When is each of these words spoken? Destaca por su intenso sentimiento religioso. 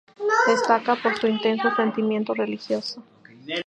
Destaca 0.47 0.95
por 0.95 1.15
su 1.19 1.27
intenso 1.27 1.69
sentimiento 1.75 2.33
religioso. 2.33 3.03